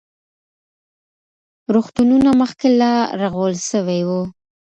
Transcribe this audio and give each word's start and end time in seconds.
روغتونونه 1.73 2.29
مخکې 2.41 2.67
لا 2.79 2.93
رغول 3.21 3.53
سوي 3.71 4.01
وو. 4.07 4.21